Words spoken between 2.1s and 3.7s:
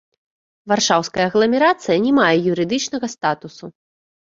мае юрыдычнага статусу.